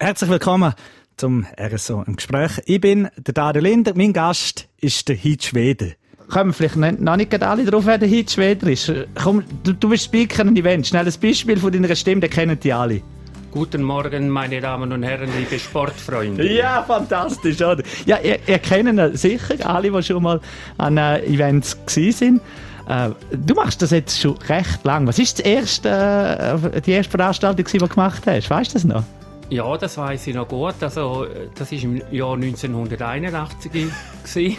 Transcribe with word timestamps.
Herzlich 0.00 0.30
willkommen 0.30 0.74
zum 1.16 1.44
RSO 1.60 2.04
im 2.06 2.14
Gespräch. 2.14 2.62
Ich 2.66 2.80
bin 2.80 3.08
der 3.16 3.34
Dario 3.34 3.60
Linder, 3.60 3.94
mein 3.96 4.12
Gast 4.12 4.68
ist 4.80 5.08
der 5.08 5.16
Hit 5.16 5.42
Schwede. 5.42 5.96
Kommen 6.30 6.50
wir 6.50 6.54
vielleicht 6.54 6.76
nicht, 6.76 7.00
noch 7.00 7.16
nicht 7.16 7.42
alle 7.42 7.64
darauf, 7.64 7.84
wer 7.84 7.98
der 7.98 8.06
Hit 8.06 8.30
Schweder 8.30 8.68
ist. 8.68 8.92
Komm, 9.20 9.42
du, 9.64 9.72
du 9.72 9.88
bist 9.88 10.04
Speaker 10.04 10.42
an 10.42 10.56
Event. 10.56 10.86
Schnell 10.86 11.04
ein 11.04 11.14
Beispiel 11.20 11.56
von 11.56 11.72
deiner 11.72 11.96
Stimme, 11.96 12.20
den 12.20 12.30
kennen 12.30 12.60
die 12.60 12.72
alle. 12.72 13.02
Guten 13.50 13.82
Morgen, 13.82 14.28
meine 14.28 14.60
Damen 14.60 14.92
und 14.92 15.02
Herren, 15.02 15.30
liebe 15.36 15.58
Sportfreunde. 15.58 16.48
Ja, 16.48 16.84
fantastisch, 16.84 17.60
oder? 17.60 17.82
Ja, 18.06 18.18
ihr, 18.18 18.38
ihr 18.46 18.60
kennt 18.60 19.18
sicher, 19.18 19.68
alle, 19.68 19.90
die 19.90 20.02
schon 20.04 20.22
mal 20.22 20.40
an 20.76 20.96
äh, 20.96 21.24
Events 21.24 21.76
waren. 21.76 22.40
Äh, 22.88 23.14
du 23.36 23.54
machst 23.54 23.82
das 23.82 23.90
jetzt 23.90 24.20
schon 24.20 24.38
recht 24.48 24.84
lang. 24.84 25.08
Was 25.08 25.18
ist 25.18 25.40
das 25.40 25.44
erste, 25.44 25.88
äh, 26.72 26.80
die 26.82 26.92
erste 26.92 27.10
Veranstaltung, 27.10 27.66
die 27.66 27.78
du 27.78 27.88
gemacht 27.88 28.22
hast? 28.26 28.48
Weißt 28.48 28.70
du 28.70 28.74
das 28.74 28.84
noch? 28.84 29.02
Ja, 29.50 29.76
das 29.78 29.96
weiß 29.96 30.26
ich 30.26 30.34
noch 30.34 30.48
gut. 30.48 30.74
Also, 30.80 31.26
das 31.54 31.72
war 31.72 31.78
im 31.82 32.02
Jahr 32.10 32.34
1981. 32.34 33.72
gewesen. 34.24 34.56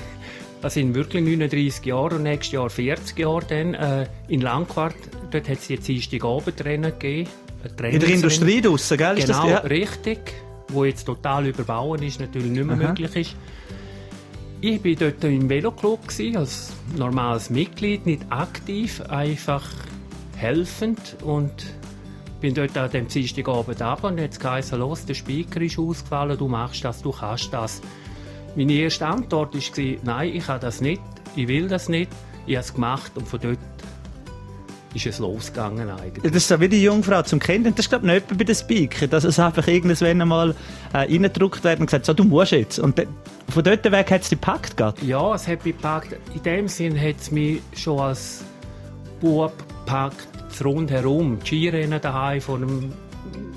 Das 0.61 0.73
sind 0.73 0.93
wirklich 0.93 1.23
39 1.23 1.85
Jahre 1.85 2.15
und 2.15 2.23
nächstes 2.23 2.51
Jahr 2.53 2.69
40 2.69 3.17
Jahre 3.17 3.45
dann. 3.47 3.73
Äh, 3.75 4.07
in 4.27 4.41
Langquart, 4.41 4.95
dort 5.31 5.47
hat 5.47 5.57
es 5.57 5.67
jetzt 5.69 5.87
Dienstag 5.87 6.25
Abendrennen 6.25 6.91
gegeben. 6.99 7.29
In 7.77 7.99
der 7.99 8.09
Industrie 8.09 8.61
draussen, 8.61 8.97
gell? 8.97 9.15
Genau, 9.15 9.43
das, 9.43 9.49
ja. 9.49 9.57
richtig. 9.59 10.19
Wo 10.69 10.85
jetzt 10.85 11.05
total 11.05 11.47
überbauen 11.47 12.01
ist, 12.03 12.19
natürlich 12.19 12.51
nicht 12.51 12.65
mehr 12.65 12.75
Aha. 12.75 12.87
möglich 12.89 13.15
ist. 13.15 13.35
Ich 14.61 14.83
war 14.83 15.09
dort 15.09 15.23
im 15.23 15.49
Veloclub 15.49 16.01
als 16.35 16.73
normales 16.97 17.49
Mitglied, 17.49 18.05
nicht 18.05 18.23
aktiv, 18.29 19.01
einfach 19.07 19.65
helfend 20.35 21.15
und 21.23 21.51
bin 22.39 22.53
dort 22.53 22.77
an 22.77 22.89
dem 22.89 23.07
Dienstagabend 23.07 23.81
ab 23.81 24.03
und 24.03 24.17
jetzt 24.17 24.43
heisst 24.43 24.71
los, 24.71 25.05
der 25.05 25.13
Speaker 25.13 25.61
ist 25.61 25.77
ausgefallen, 25.77 26.37
du 26.37 26.47
machst 26.47 26.83
das, 26.85 27.01
du 27.01 27.11
kannst 27.11 27.53
das. 27.53 27.81
Meine 28.55 28.73
erste 28.73 29.05
Antwort 29.05 29.55
war, 29.55 29.95
nein, 30.03 30.35
ich 30.35 30.45
kann 30.45 30.59
das 30.59 30.81
nicht, 30.81 31.01
ich 31.35 31.47
will 31.47 31.67
das 31.67 31.89
nicht, 31.89 32.11
ich 32.45 32.55
habe 32.55 32.65
es 32.65 32.73
gemacht 32.73 33.11
und 33.15 33.27
von 33.27 33.39
dort 33.39 33.57
ist 34.93 35.05
es 35.05 35.19
losgegangen 35.19 35.89
eigentlich. 35.89 36.23
Das 36.23 36.43
ist 36.43 36.49
ja 36.49 36.59
wie 36.59 36.67
die 36.67 36.81
Jungfrau 36.81 37.21
zum 37.21 37.39
Kind. 37.39 37.65
Das 37.67 37.85
ist 37.85 37.89
glaube 37.89 38.07
ich 38.07 38.13
nicht 38.13 38.37
bei 38.37 38.43
den 38.43 38.55
Speaker, 38.55 39.07
dass 39.07 39.23
es 39.23 39.39
einfach 39.39 39.67
irgendwann 39.67 40.21
einmal 40.21 40.55
äh, 40.93 40.97
reingedrückt 40.97 41.63
wird 41.63 41.79
und 41.79 41.85
gesagt 41.85 42.05
so, 42.05 42.13
du 42.13 42.23
musst 42.23 42.53
jetzt. 42.53 42.79
Und 42.79 42.99
von 43.49 43.63
dort 43.63 43.83
weg 43.91 44.11
hat 44.11 44.21
es 44.21 44.29
dich 44.29 44.39
gepackt 44.39 44.77
gehabt? 44.77 45.03
Ja, 45.03 45.35
es 45.35 45.47
hat 45.47 45.63
mich 45.63 45.75
gepackt. 45.75 46.15
In 46.33 46.43
dem 46.43 46.67
Sinn 46.67 46.99
hat 46.99 47.17
es 47.19 47.29
mich 47.29 47.61
schon 47.75 47.99
als 47.99 48.43
Bub 49.21 49.53
gepackt, 49.89 50.63
rundherum. 50.63 51.39
Die 51.39 51.47
Skirennen 51.47 52.01
daheim 52.01 52.41
von 52.41 52.63
einem, 52.63 52.93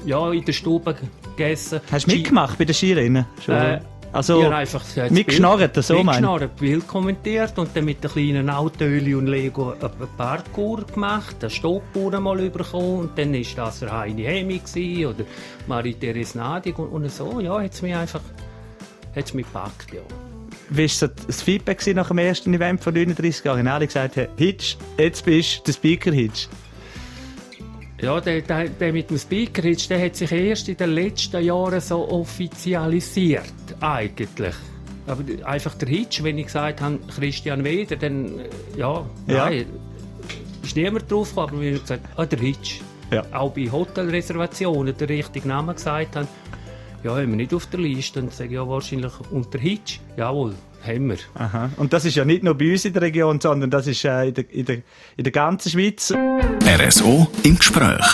ja, 0.07 0.33
in 0.33 0.45
der 0.45 0.53
Stube 0.53 0.97
gegessen. 1.37 1.81
Hast 1.91 2.07
du 2.07 2.15
mitgemacht 2.17 2.59
bei 2.59 2.65
den 2.65 2.75
Skirennen? 2.75 3.27
Äh, 3.47 3.81
also, 4.13 4.43
ja, 4.43 4.51
einfach 4.51 4.85
mitgeschnarrt, 5.09 5.75
so 5.83 5.95
mein 5.95 6.05
Mitgeschnarrt, 6.05 6.57
Bild 6.57 6.87
kommentiert 6.87 7.59
und 7.59 7.75
dann 7.75 7.87
mit 7.87 8.05
den 8.05 8.11
kleinen 8.11 8.51
Autöli 8.51 9.15
und 9.15 9.27
Lego 9.27 9.73
eine 9.73 9.91
Parkour 10.19 10.85
gemacht, 10.85 11.37
eine 11.41 11.49
Stoppuhr 11.49 12.21
mal 12.21 12.51
bekommen 12.51 12.99
und 12.99 13.19
dann 13.19 13.33
war 13.33 13.41
das 13.57 13.81
der 13.81 13.91
Heini 13.91 14.25
Hemi 14.25 15.07
oder 15.07 15.25
Marie-Therese 15.67 16.37
Nadig 16.37 16.79
und, 16.79 16.89
und, 16.89 17.11
so, 17.11 17.41
ja, 17.41 17.59
hat 17.59 17.73
es 17.73 17.81
mich 17.81 17.95
einfach 17.95 18.21
hat's 19.17 19.33
mich 19.33 19.47
gepackt, 19.47 19.95
ja. 19.95 20.01
Wie 20.71 20.89
war 20.89 21.11
das 21.27 21.43
Feedback 21.43 21.87
nach 21.95 22.09
dem 22.09 22.19
ersten 22.19 22.55
Event 22.55 22.83
von 22.83 22.95
39 22.95 23.45
Jahren? 23.45 23.67
Alle 23.69 23.87
gesagt, 23.87 24.19
Hitch, 24.37 24.77
jetzt 24.99 25.25
bist 25.25 25.59
du 25.59 25.63
der 25.65 25.73
Speaker 25.73 26.13
Hitch. 26.13 26.49
Ja, 28.01 28.21
der, 28.21 28.41
der, 28.41 28.69
der 28.69 28.93
mit 28.93 29.11
dem 29.11 29.19
Speaker 29.19 29.65
jetzt, 29.65 29.89
der 29.89 30.05
hat 30.05 30.17
sich 30.17 30.33
erst 30.33 30.69
in 30.69 30.77
den 30.77 30.91
letzten 30.91 31.43
Jahren 31.43 31.81
so 31.81 32.09
offizialisiert, 32.09 33.45
eigentlich. 33.81 34.55
Aber 35.07 35.23
einfach 35.45 35.75
der 35.75 35.89
Hitch, 35.89 36.23
wenn 36.23 36.39
ich 36.39 36.47
gesagt 36.47 36.81
habe, 36.81 36.99
Christian 37.15 37.63
Weder, 37.63 37.97
dann, 37.97 38.41
äh, 38.41 38.49
ja, 38.77 39.07
ja. 39.29 39.45
nein, 39.49 39.67
ist 40.63 40.77
niemand 40.77 41.11
drauf 41.11 41.31
gekommen, 41.31 41.49
aber 41.49 41.61
wir 41.61 41.73
haben 41.75 41.81
gesagt, 41.81 42.09
ah, 42.17 42.27
der 42.27 42.39
Hitch. 42.39 42.81
Ja. 43.13 43.25
Auch 43.33 43.53
bei 43.53 43.71
Hotelreservationen 43.71 44.97
den 44.97 45.09
richtigen 45.09 45.49
Namen 45.49 45.75
gesagt 45.75 46.17
haben, 46.17 46.27
ja, 47.05 47.13
haben 47.17 47.31
wir 47.31 47.37
nicht 47.37 47.55
auf 47.55 47.67
der 47.67 47.81
Liste. 47.81 48.21
Und 48.21 48.33
sage 48.33 48.55
ja, 48.55 48.69
wahrscheinlich 48.69 49.13
unter 49.31 49.59
Hitch. 49.59 50.01
Jawohl, 50.17 50.55
haben 50.87 51.09
wir. 51.09 51.19
Aha. 51.35 51.71
Und 51.77 51.93
das 51.93 52.05
ist 52.05 52.17
ja 52.17 52.25
nicht 52.25 52.43
nur 52.43 52.57
bei 52.57 52.73
uns 52.73 52.85
in 52.85 52.93
der 52.93 53.03
Region, 53.03 53.41
sondern 53.41 53.71
das 53.71 53.87
ist 53.87 54.05
äh, 54.05 54.29
in, 54.29 54.35
der, 54.35 54.51
in, 54.51 54.65
der, 54.65 54.77
in 55.17 55.25
der 55.25 55.33
ganzen 55.33 55.71
Schweiz. 55.71 56.13
RSO 56.13 57.27
im 57.43 57.57
Gespräch. 57.57 58.07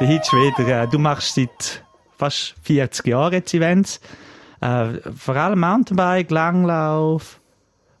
Der 0.00 0.06
Hitch 0.06 0.32
wieder, 0.32 0.82
äh, 0.82 0.88
du 0.88 0.98
machst 0.98 1.34
seit 1.34 1.84
fast 2.16 2.54
40 2.62 3.06
Jahren 3.06 3.32
jetzt 3.34 3.54
Events. 3.54 4.00
Äh, 4.60 5.00
vor 5.16 5.36
allem 5.36 5.60
Mountainbike, 5.60 6.30
Langlauf, 6.30 7.40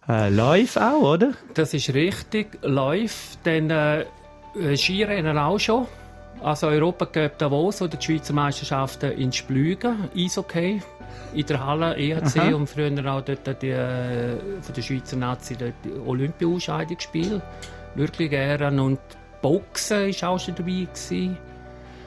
äh, 0.08 0.30
Läufe 0.30 0.80
auch, 0.82 1.14
oder? 1.14 1.32
Das 1.54 1.74
ist 1.74 1.92
richtig, 1.94 2.58
Läufe, 2.62 3.38
dann 3.44 3.70
äh, 3.70 4.06
Skirennen 4.76 5.38
auch 5.38 5.58
schon. 5.58 5.86
Also 6.42 6.66
Europa 6.66 7.06
Cup 7.06 7.38
Davos 7.38 7.80
oder 7.80 7.96
die 7.96 8.04
Schweizer 8.04 8.34
Meisterschaften 8.34 9.12
in 9.12 9.32
Splügen, 9.32 10.08
Eishockey, 10.16 10.82
in 11.34 11.46
der 11.46 11.64
Halle 11.64 11.96
EHC 11.96 12.38
Aha. 12.38 12.54
und 12.54 12.68
früher 12.68 12.90
auch 13.12 13.22
dort 13.22 13.62
die, 13.62 13.70
äh, 13.70 14.36
von 14.60 14.74
der 14.74 14.82
Schweizer 14.82 15.16
Nazi 15.16 15.56
die 15.56 15.92
Olympia-Ausscheidung 16.06 16.96
gespielt. 16.96 17.42
Wirklich 17.94 18.30
gerne. 18.30 18.82
Und 18.82 18.98
Boxen 19.40 20.12
war 20.20 20.28
auch 20.30 20.38
schon 20.38 20.54
dabei. 20.54 20.86
Gewesen. 20.92 21.36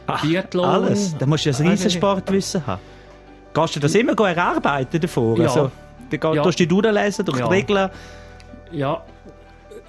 Ach, 0.07 0.21
Biathlon. 0.21 0.65
alles? 0.65 1.17
Da 1.17 1.25
musst 1.25 1.45
du 1.45 1.49
ja 1.49 1.59
ein 1.59 1.67
Riesensportwissen 1.67 2.65
haben. 2.65 2.81
Gehst 3.53 3.75
du 3.75 3.79
das 3.79 3.95
immer 3.95 4.13
erarbeiten 4.27 5.01
davor? 5.01 5.37
Ja. 5.37 5.47
Also, 5.47 5.71
du 6.09 6.33
ja. 6.33 6.43
tust 6.43 6.59
du 6.59 6.67
durchlesen, 6.67 7.25
durch 7.25 7.39
ja. 7.39 7.47
Regeln? 7.47 7.89
Ja, 8.71 9.03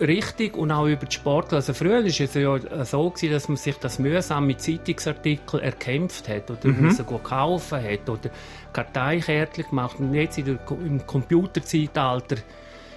richtig 0.01 0.57
und 0.57 0.71
auch 0.71 0.87
über 0.87 1.07
die 1.07 1.15
Sportler. 1.15 1.57
Also 1.57 1.75
früher 1.75 2.01
war 2.01 2.05
es 2.05 2.19
ja 2.19 2.85
so, 2.85 3.11
gewesen, 3.11 3.33
dass 3.33 3.49
man 3.49 3.57
sich 3.57 3.77
das 3.77 3.99
mühsam 3.99 4.47
mit 4.47 4.61
Zeitungsartikeln 4.61 5.63
erkämpft 5.63 6.29
hat 6.29 6.51
oder 6.51 6.69
mhm. 6.69 6.83
müssen 6.83 7.07
kaufen 7.07 7.83
hat 7.83 8.09
oder 8.09 8.31
Karteikärtchen 8.73 9.65
gemacht. 9.69 9.99
Und 9.99 10.15
jetzt 10.15 10.39
im 10.39 11.07
Computerzeitalter 11.07 12.37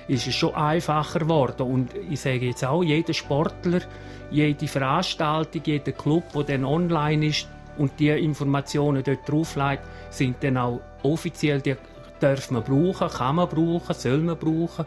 ist 0.08 0.28
es 0.28 0.36
schon 0.36 0.56
einfacher 0.56 1.20
geworden. 1.20 1.64
Und 1.64 1.92
ich 2.10 2.20
sage 2.20 2.48
jetzt 2.48 2.64
auch, 2.64 2.84
jeder 2.84 3.14
Sportler, 3.14 3.82
jede 4.30 4.68
Veranstaltung, 4.68 5.62
jeder 5.66 5.92
Club, 5.92 6.24
der 6.34 6.44
dann 6.44 6.66
online 6.66 7.28
ist 7.28 7.48
und 7.78 8.00
die 8.00 8.10
Informationen 8.10 9.04
dort 9.04 9.28
drauflegt, 9.30 9.84
sind 10.10 10.38
dann 10.42 10.58
auch 10.58 10.82
offiziell, 11.04 11.62
die 11.62 11.76
darf 12.20 12.52
man 12.52 12.64
brauchen, 12.64 13.08
kann 13.10 13.36
man 13.36 13.50
brauchen, 13.50 13.94
soll 13.96 14.20
man 14.20 14.38
brauchen. 14.38 14.86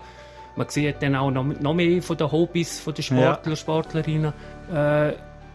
Man 0.57 0.69
sieht 0.69 0.97
dann 1.01 1.17
auch 1.17 1.31
noch, 1.31 1.45
noch 1.45 1.75
mehr 1.75 2.01
von 2.03 2.17
den 2.17 2.31
Hobbys 2.31 2.85
der 2.85 3.03
Sportler, 3.03 3.51
ja. 3.51 3.57
Sportlerinnen. 3.57 4.33
Äh, 4.73 5.13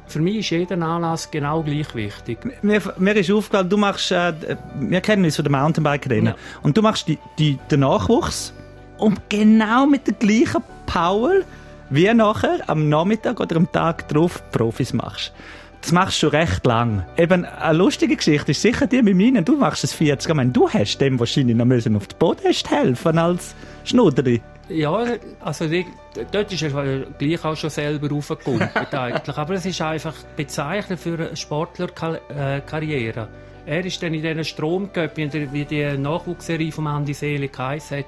für 0.07 0.19
mich 0.19 0.37
ist 0.37 0.49
jeder 0.49 0.81
Anlass 0.81 1.29
genau 1.29 1.61
gleich 1.61 1.93
wichtig. 1.93 2.39
Mir, 2.63 2.81
mir 2.97 3.15
ist 3.15 3.31
aufgefallen, 3.31 3.69
du 3.69 3.77
machst, 3.77 4.11
äh, 4.11 4.33
wir 4.79 5.01
kennen 5.01 5.23
uns 5.23 5.35
von 5.35 5.45
der 5.45 5.51
Mountainbike-Rennen, 5.51 6.33
ja. 6.33 6.35
und 6.63 6.75
du 6.75 6.81
machst 6.81 7.07
die, 7.07 7.19
die, 7.37 7.59
den 7.69 7.81
Nachwuchs 7.81 8.53
und 8.97 9.29
genau 9.29 9.85
mit 9.85 10.07
der 10.07 10.15
gleichen 10.15 10.63
Power 10.85 11.41
wie 11.89 12.13
nachher 12.13 12.59
am 12.67 12.89
Nachmittag 12.89 13.39
oder 13.39 13.55
am 13.55 13.71
Tag 13.71 14.07
drauf 14.09 14.43
Profis 14.51 14.93
machst. 14.93 15.33
Das 15.81 15.91
machst 15.91 16.21
du 16.21 16.27
schon 16.27 16.29
recht 16.31 16.65
lang. 16.65 17.05
Eben, 17.17 17.45
eine 17.45 17.77
lustige 17.77 18.15
Geschichte 18.15 18.51
ist 18.51 18.61
sicher 18.61 18.85
die 18.85 19.01
mit 19.01 19.15
meinen. 19.15 19.45
Du 19.45 19.55
machst 19.55 19.83
es 19.83 19.93
40. 19.93 20.29
Ich 20.29 20.35
meine, 20.35 20.51
du 20.51 20.69
hast 20.69 20.99
dem 20.99 21.19
wahrscheinlich 21.19 21.55
noch 21.55 21.65
müssen 21.65 21.95
auf 21.95 22.07
den 22.07 22.17
Boden 22.17 22.51
helfen 22.51 23.17
als 23.17 23.55
Schnuderi. 23.85 24.41
Ja, 24.69 25.03
also 25.39 25.67
die, 25.67 25.85
dort 26.31 26.53
ist 26.53 26.61
er 26.61 27.05
gleich 27.17 27.43
auch 27.43 27.55
schon 27.55 27.69
selber 27.71 28.09
raufgekumpelt 28.09 28.93
eigentlich. 28.93 29.37
Aber 29.37 29.55
es 29.55 29.65
ist 29.65 29.81
einfach 29.81 30.13
bezeichnend 30.35 30.99
für 30.99 31.15
eine 31.15 31.35
Sportlerkarriere. 31.35 33.27
Er 33.65 33.85
ist 33.85 34.01
dann 34.01 34.13
in 34.13 34.21
diesen 34.21 34.43
Stromköpfen, 34.43 35.51
wie 35.51 35.65
die 35.65 35.97
Nachwuchsserie 35.97 36.71
von 36.71 36.87
Andi 36.87 37.13
Seele 37.13 37.47
geheißen 37.47 37.99
hat, 37.99 38.05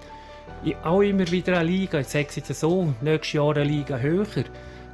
auch 0.83 1.01
immer 1.01 1.29
wieder 1.31 1.57
eine 1.57 1.69
Liga. 1.69 1.99
Jetzt 1.99 2.11
sage 2.11 2.27
ich 2.29 2.35
jetzt 2.35 2.59
so, 2.59 2.93
nächstes 3.01 3.33
Jahr 3.33 3.55
eine 3.55 3.63
Liga 3.63 3.97
höher. 3.97 4.25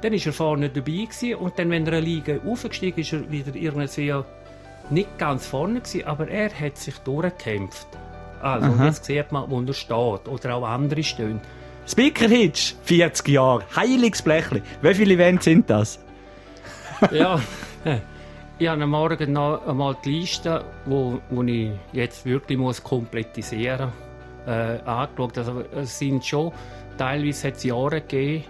Dann 0.00 0.12
war 0.12 0.26
er 0.26 0.32
vorne 0.32 0.70
dabei 0.70 0.92
gewesen, 0.92 1.34
und 1.34 1.58
dann, 1.58 1.70
wenn 1.70 1.86
er 1.86 1.94
eine 1.94 2.00
Liga 2.00 2.38
aufgestiegen 2.46 3.00
ist, 3.00 3.12
ist 3.12 3.24
er 3.24 3.30
wieder 3.30 3.54
irgendwie 3.54 4.14
nicht 4.90 5.18
ganz 5.18 5.46
vorne 5.46 5.80
gewesen, 5.80 6.06
aber 6.06 6.28
er 6.28 6.50
hat 6.52 6.78
sich 6.78 6.96
durchgekämpft. 6.98 7.88
Also, 8.42 8.70
und 8.70 8.84
jetzt 8.84 9.04
sieht 9.04 9.32
man, 9.32 9.50
wo 9.50 9.60
er 9.60 9.72
steht. 9.72 10.28
Oder 10.28 10.54
auch 10.54 10.66
andere 10.66 11.02
stehen. 11.02 11.40
Speaker 11.86 12.28
Hitch, 12.28 12.74
40 12.84 13.28
Jahre, 13.28 13.64
heiliges 13.74 14.20
Blechli. 14.20 14.62
Wie 14.82 14.94
viele 14.94 15.14
Events 15.14 15.44
sind 15.44 15.70
das? 15.70 15.98
ja, 17.12 17.40
ich 18.58 18.68
habe 18.68 18.82
am 18.82 18.90
Morgen 18.90 19.32
noch 19.32 19.66
einmal 19.66 19.96
die 20.04 20.20
Liste, 20.20 20.64
wo, 20.84 21.18
wo 21.30 21.42
ich 21.42 21.70
jetzt 21.92 22.26
wirklich 22.26 22.58
muss 22.58 22.82
komplettisieren 22.82 23.90
muss, 24.46 24.54
äh, 24.54 24.80
angeschaut. 24.84 25.38
Also, 25.38 25.64
es 25.74 25.98
sind 25.98 26.24
schon, 26.24 26.52
teilweise 26.98 27.48
hat 27.48 27.56
es 27.56 27.64
Jahre 27.64 28.02
gegeben, 28.02 28.44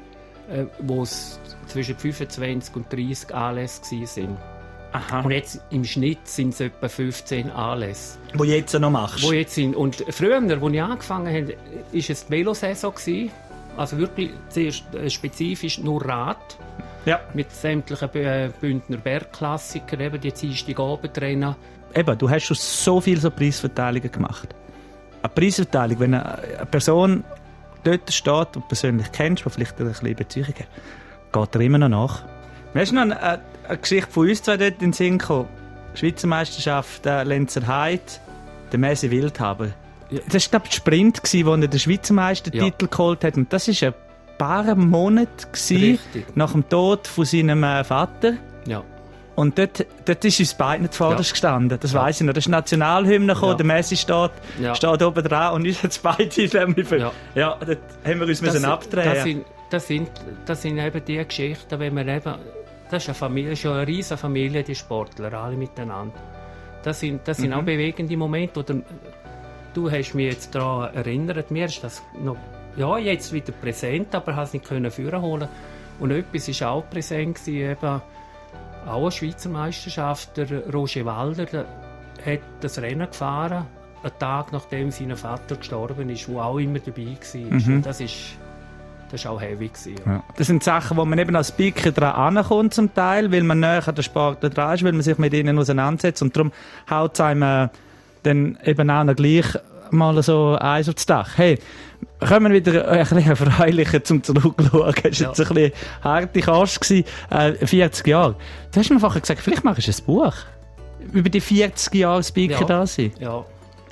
äh, 0.50 0.64
wo 0.81 1.02
es 1.02 1.38
zwischen 1.69 1.96
25 1.96 2.75
und 2.75 2.93
30 2.93 3.35
Anlässe 3.35 3.82
waren. 3.82 4.57
Aha. 4.93 5.20
Und 5.20 5.31
jetzt 5.31 5.61
im 5.70 5.85
Schnitt 5.85 6.26
sind 6.26 6.55
es 6.55 6.61
etwa 6.61 6.88
15 6.88 7.50
Anlässe. 7.50 8.19
Wo 8.35 8.44
jetzt 8.44 8.73
noch 8.79 8.90
machst. 8.90 9.23
Wo 9.23 9.32
jetzt 9.32 9.55
sind. 9.55 9.76
Und 9.76 9.96
früher, 10.08 10.37
als 10.37 10.50
ich 10.50 10.82
angefangen 10.82 11.35
habe, 11.35 11.49
war 11.49 11.56
es 11.93 12.26
die 12.26 12.31
Velosaison. 12.31 13.31
Also 13.76 13.99
wirklich 13.99 14.31
zuerst 14.49 14.85
äh, 14.94 15.08
spezifisch 15.08 15.79
nur 15.79 16.05
Rad. 16.05 16.58
Ja. 17.05 17.20
Mit 17.32 17.50
sämtlichen 17.52 18.14
äh, 18.14 18.50
Bündner 18.61 18.96
Bergklassikern, 18.96 20.00
eben 20.00 20.20
die 20.20 20.32
Dienstag 20.32 20.81
Abendrennen. 20.81 21.55
Eben, 21.94 22.19
du 22.19 22.29
hast 22.29 22.44
schon 22.44 22.56
so 22.56 23.00
viele 23.00 23.20
so 23.20 23.31
Preisverteilungen 23.31 24.11
gemacht. 24.11 24.49
Eine 25.23 25.32
Preisverteilung, 25.32 26.00
wenn 26.00 26.14
eine, 26.14 26.67
Person 26.70 27.25
dort 27.85 28.12
steht, 28.12 28.49
du 28.52 28.61
persönlich 28.61 29.11
kennst, 29.12 29.44
die 29.44 29.50
vielleicht 29.50 29.81
eine 29.81 29.93
kleine 29.93 30.14
Beziehung 30.14 30.49
hat, 30.49 30.67
geht 31.32 31.55
er 31.55 31.61
immer 31.61 31.79
noch 31.79 31.88
nach. 31.88 32.25
Weißt 32.75 32.91
du 32.93 32.97
noch 32.97 33.03
eine, 33.03 33.20
eine, 33.20 33.79
Geschichte 33.79 34.11
von 34.11 34.29
uns 34.29 34.43
zwei 34.43 34.56
dort 34.56 34.75
in 34.75 34.79
den 34.79 34.93
Sinn 34.93 35.19
gekommen? 35.19 35.49
Schweizer 35.94 36.26
Meisterschaft, 36.26 37.05
der 37.05 37.25
Lenzer 37.25 37.67
Heid, 37.67 38.20
der 38.70 38.79
Messi 38.79 39.11
Wildhaber. 39.11 39.69
Ja. 40.11 40.20
Das 40.31 40.44
war, 40.44 40.50
glaube 40.61 40.67
ich, 40.67 40.70
der 40.70 40.76
Sprint, 40.76 41.23
gewesen, 41.23 41.47
wo 41.47 41.53
er 41.55 41.69
den 41.69 41.81
Schweizer 41.81 42.15
Meistertitel 42.15 42.87
geholt 42.87 43.25
hat. 43.25 43.37
Und 43.37 43.53
das 43.53 43.69
war 43.69 43.88
ein 43.88 43.94
paar 44.38 44.75
Monate 44.75 45.47
gewesen, 45.53 45.99
nach 46.35 46.53
dem 46.53 46.69
Tod 46.69 47.06
von 47.06 47.25
seinem 47.25 47.62
äh, 47.65 47.82
Vater. 47.85 48.35
Ja. 48.67 48.82
Und 49.35 49.56
dort, 49.59 49.87
dort 50.05 50.25
ist 50.25 50.41
uns 50.41 50.55
beiden 50.55 50.82
nicht 50.82 50.94
vorderst 50.94 51.31
Ja. 51.31 51.32
gestanden. 51.32 51.79
Das 51.81 51.93
Ja. 51.93 52.03
weiss 52.03 52.21
ich 52.21 52.26
noch. 52.26 52.32
Da 52.32 52.38
ist 52.38 52.49
Nationalhymne 52.49 53.35
gekommen, 53.35 53.53
Ja. 53.53 53.56
der 53.56 53.67
Messi 53.67 53.97
steht, 53.97 54.31
Ja. 54.61 54.75
steht 54.75 55.03
oben 55.03 55.25
dran 55.25 55.55
und 55.55 55.67
uns 55.67 55.82
hat 55.82 55.91
es 55.93 55.99
beide 55.99 56.31
für, 56.85 56.97
ja. 56.99 57.12
Ja. 57.35 57.56
dort 57.64 57.79
haben 58.05 58.21
wir 58.21 58.26
uns 58.26 58.41
müssen 58.43 58.53
sind- 58.61 58.64
abdrehen. 58.64 59.05
Das 59.14 59.23
sind, 59.23 59.44
das, 59.71 59.87
sind, 59.87 60.11
das 60.47 60.62
sind 60.62 60.79
eben 60.79 61.05
die 61.05 61.25
Geschichten, 61.25 61.79
wenn 61.79 61.94
man 61.94 62.09
eben, 62.09 62.35
das 62.90 63.02
ist 63.05 63.08
eine 63.08 63.14
Familie, 63.14 63.52
ja 63.55 63.73
eine 63.73 63.87
riesige 63.87 64.17
Familie, 64.17 64.62
die 64.62 64.75
Sportler, 64.75 65.32
alle 65.32 65.56
miteinander. 65.56 66.14
Das 66.82 67.00
sind, 67.00 67.26
das 67.26 67.38
Mhm. 67.38 67.43
sind 67.43 67.52
auch 67.55 67.62
bewegende 67.62 68.17
Momente. 68.17 68.61
Oder, 68.61 68.76
du 69.75 69.90
hast 69.90 70.14
mich 70.14 70.32
jetzt 70.32 70.55
daran 70.55 70.94
erinnert, 70.94 71.50
mir 71.50 71.67
ist 71.67 71.82
das 71.85 72.02
noch, 72.23 72.37
ja, 72.76 72.99
jetzt 72.99 73.32
wieder 73.32 73.52
präsent, 73.52 74.14
aber 74.14 74.35
habe 74.37 74.44
es 74.46 74.52
nicht 74.52 74.64
können 74.67 74.90
führen 74.90 75.20
holen. 75.20 75.49
Und 76.00 76.11
etwas 76.12 76.61
war 76.61 76.70
auch 76.70 76.88
präsent, 76.88 77.37
gewesen, 77.37 77.70
eben, 77.73 78.02
auch 78.87 79.02
eine 79.02 79.11
Schweizer 79.11 79.49
Meisterschaft, 79.50 80.37
der 80.37 80.73
Roger 80.73 81.05
Walder, 81.05 81.44
der 81.44 81.67
hat 82.25 82.40
das 82.61 82.81
Rennen 82.81 83.06
gefahren, 83.08 83.67
einen 84.02 84.19
Tag 84.19 84.52
nachdem 84.52 84.90
sein 84.90 85.14
Vater 85.17 85.56
gestorben 85.56 86.08
ist, 86.08 86.29
wo 86.29 86.40
auch 86.40 86.58
immer 86.58 86.79
dabei 86.79 87.06
war. 87.06 87.75
Und 87.75 87.82
das 87.82 88.00
ist, 88.00 88.37
das 89.10 89.20
ist 89.22 89.26
auch 89.26 89.40
heavy. 89.40 89.69
Gewesen, 89.69 89.94
ja. 90.06 90.12
Ja. 90.12 90.25
Das 90.37 90.46
sind 90.46 90.62
Sachen, 90.62 90.96
wo 90.96 91.05
man 91.05 91.19
eben 91.19 91.34
als 91.37 91.49
Speaker 91.49 91.93
dran 91.93 92.37
ankommt 92.37 92.75
zum 92.75 92.93
Teil, 92.94 93.31
weil 93.32 93.43
man 93.43 93.60
näher 93.60 93.87
an 93.87 93.94
den 93.94 94.02
Sport 94.05 94.38
dran 94.43 94.75
ist, 94.75 94.84
weil 94.84 94.93
man 94.93 95.02
sich 95.02 95.19
mit 95.19 95.32
ihnen 95.34 95.58
auseinandersetzt 95.58 96.22
und 96.22 96.37
darum 96.37 96.52
haut 96.90 97.14
es 97.14 97.20
einem 97.20 97.43
äh, 97.43 97.69
dann 98.22 98.58
eben 98.64 98.90
auch 98.90 99.05
noch 99.05 99.14
gleich 99.16 99.46
mal 99.90 100.22
so 100.22 100.56
eins 100.60 100.88
aufs 100.88 101.06
Dach. 101.06 101.31
Hey, 101.38 101.58
kommen 102.20 102.52
wir 102.52 102.62
wieder 102.64 102.88
ein 102.90 102.99
bisschen 103.00 103.26
erfreulicher 103.26 104.05
zum 104.05 104.22
Zurückschauen. 104.22 104.94
Es 105.02 105.02
war 105.02 105.11
Ja. 105.12 105.28
jetzt 105.28 105.40
ein 105.40 105.54
bisschen 105.54 105.72
harte 106.02 106.40
Kost, 106.43 106.81
gewesen, 106.81 107.04
äh, 107.31 107.66
40 107.66 108.06
Jahre. 108.06 108.37
Du 108.72 108.81
hast 108.81 108.90
mir 108.90 109.00
vorher 109.00 109.20
gesagt, 109.20 109.40
vielleicht 109.40 109.64
machst 109.64 109.87
du 109.87 109.90
ein 109.93 110.04
Buch 110.06 110.34
über 111.12 111.31
die 111.31 111.40
40 111.40 111.94
Jahre 111.94 112.22
Speaker 112.22 112.61
Ja. 112.61 112.66
da 112.66 112.87
sind. 112.87 113.19
Ja, 113.19 113.44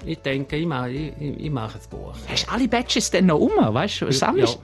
ich 0.05 0.19
denke, 0.19 0.57
ich 0.57 0.67
mache, 0.67 0.91
ich, 0.91 1.13
ich 1.19 1.45
ich 1.47 1.51
mache 1.51 1.79
ein 1.79 1.89
Buch. 1.89 2.13
Hast 2.29 2.47
du 2.47 2.53
alle 2.53 2.69
Badges 2.69 3.11
denn 3.11 3.27
noch 3.27 3.39
um, 3.39 3.53
weißt 3.57 4.03
du? 4.03 4.13
Sammelst 4.13 4.55
Ja. 4.55 4.61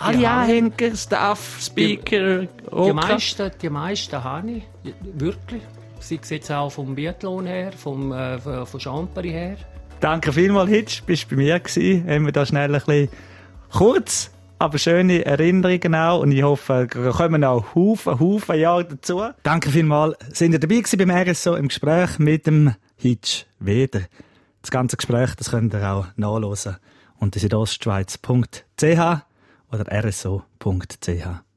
Alle 0.00 0.18
Ja. 0.18 0.40
Anhänger, 0.42 0.94
Staff, 0.94 1.58
Speaker, 1.60 2.40
Die 2.42 2.48
Oka? 2.70 2.92
meisten, 2.94 3.50
die 3.60 3.70
meisten 3.70 4.22
habe 4.24 4.50
ich, 4.50 4.62
wirklich. 5.14 5.62
Sei 6.00 6.18
es 6.22 6.30
jetzt 6.30 6.50
auch 6.52 6.70
vom 6.70 6.94
Biathlon 6.94 7.46
her, 7.46 7.72
vom, 7.72 8.12
äh, 8.12 8.38
von 8.38 8.78
Champeri 8.80 9.30
her. 9.30 9.56
Danke 10.00 10.32
vielmals, 10.32 10.70
Hitch. 10.70 11.02
Bist 11.02 11.28
bei 11.28 11.34
mir 11.36 11.58
gewesen. 11.58 12.08
Haben 12.08 12.24
wir 12.26 12.32
da 12.32 12.46
schnell 12.46 12.72
ein 12.72 12.80
bisschen 12.80 13.08
kurz, 13.72 14.30
aber 14.60 14.78
schöne 14.78 15.24
Erinnerungen 15.24 15.94
auch. 15.96 16.20
Und 16.20 16.30
ich 16.30 16.42
hoffe, 16.44 16.86
da 16.92 17.10
kommen 17.10 17.42
auch 17.42 17.74
Haufen, 17.74 18.20
Haufen 18.20 18.58
Jahre 18.60 18.84
dazu. 18.84 19.22
Danke 19.42 19.70
vielmals. 19.70 20.16
Sind 20.32 20.52
ihr 20.52 20.60
dabei 20.60 20.76
gewesen 20.76 20.98
beim 20.98 21.10
RSO 21.10 21.56
im 21.56 21.66
Gespräch 21.68 22.18
mit 22.20 22.46
dem 22.46 22.74
Hitch 22.96 23.46
Weder. 23.58 24.02
Das 24.62 24.70
ganze 24.70 24.96
Gespräch, 24.96 25.34
das 25.36 25.50
könnt 25.50 25.74
ihr 25.74 25.90
auch 25.90 26.06
nachlesen 26.16 26.76
unter 27.18 27.40
südostschweiz.ch 27.40 29.27
oder 29.72 29.84
rso.ch. 30.04 31.47